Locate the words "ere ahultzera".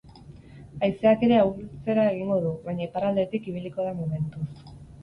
1.27-2.07